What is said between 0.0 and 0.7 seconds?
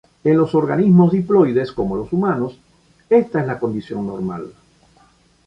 En los